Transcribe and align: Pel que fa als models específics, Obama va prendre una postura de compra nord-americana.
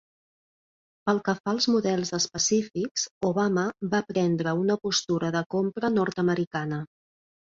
Pel 1.09 1.19
que 1.27 1.33
fa 1.39 1.51
als 1.57 1.67
models 1.73 2.11
específics, 2.17 3.03
Obama 3.29 3.65
va 3.93 4.01
prendre 4.13 4.53
una 4.61 4.77
postura 4.87 5.31
de 5.39 5.43
compra 5.57 5.95
nord-americana. 5.99 6.81